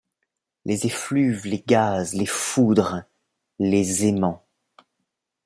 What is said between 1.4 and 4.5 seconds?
les gaz, les foudres; les aimants